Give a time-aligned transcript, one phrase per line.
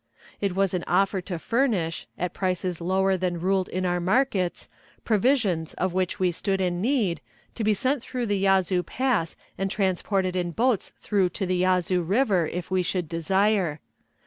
[0.39, 4.67] It was an offer to furnish, at prices lower than ruled in our markets,
[5.05, 7.21] provisions of which we stood in need,
[7.53, 12.01] to be sent through the Yazoo Pass and transported in boats through to the Yazoo
[12.01, 13.79] River if we should desire.